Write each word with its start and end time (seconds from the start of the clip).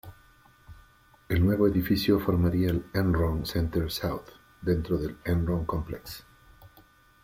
El 1.29 1.45
nuevo 1.45 1.67
edificio 1.67 2.19
formaría 2.19 2.71
el 2.71 2.87
"Enron 2.91 3.45
Center 3.45 3.91
South" 3.91 4.29
dentro 4.59 4.97
del 4.97 5.19
"Enron 5.25 5.63
Complex". 5.65 6.25